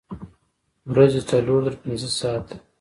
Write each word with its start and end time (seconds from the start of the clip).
ورځې 0.91 1.21
څلور 1.29 1.61
تر 1.67 1.73
پنځه 1.81 2.09
ساعته 2.19 2.55